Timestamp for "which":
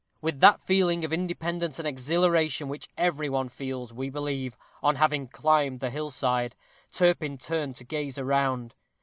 2.69-2.89